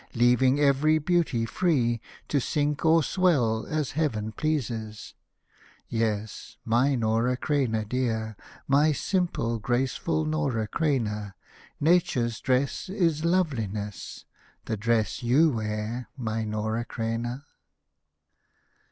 Leaving 0.15 0.59
every 0.59 0.97
beauty 0.97 1.45
free 1.45 2.01
To 2.29 2.39
sink 2.41 2.83
or 2.83 3.03
swell 3.03 3.67
as 3.67 3.91
Heaven 3.91 4.31
pleases. 4.31 5.13
Yes, 5.89 6.57
my 6.65 6.95
Nora 6.95 7.37
Creina, 7.37 7.87
dear. 7.87 8.35
My 8.67 8.93
simple, 8.93 9.59
graceful 9.59 10.25
Nora 10.25 10.67
Creina, 10.67 11.35
Nature's 11.79 12.39
dress 12.39 12.89
Is 12.89 13.23
loveliness— 13.23 14.25
The 14.65 14.75
dress 14.75 15.19
_y^/^ 15.19 15.53
wear, 15.53 16.09
my 16.17 16.45
Nora 16.45 16.83
Creina. 16.83 17.43